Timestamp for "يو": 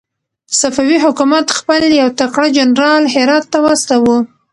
1.99-2.07